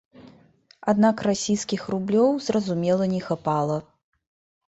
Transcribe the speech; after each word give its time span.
Аднак 0.93 1.17
расійскіх 1.27 1.81
рублёў, 1.93 2.31
зразумела 2.47 3.05
не 3.13 3.19
хапала. 3.29 3.77